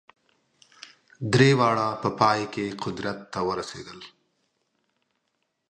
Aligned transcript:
درې 1.33 1.49
واړه 1.59 1.87
په 2.01 2.09
پای 2.19 2.41
کې 2.53 2.65
قدرت 2.83 3.19
ته 3.33 3.39
ورسېدل. 3.47 3.99